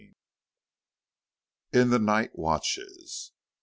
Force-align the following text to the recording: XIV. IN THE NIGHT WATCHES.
XIV. 0.01 0.15
IN 1.79 1.89
THE 1.91 1.99
NIGHT 1.99 2.31
WATCHES. 2.33 3.33